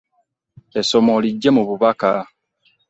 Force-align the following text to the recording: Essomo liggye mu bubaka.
Essomo 0.79 1.13
liggye 1.23 1.49
mu 1.55 1.63
bubaka. 1.67 2.11